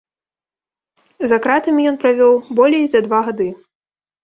[1.33, 3.49] За кратамі ён правёў болей за два гады.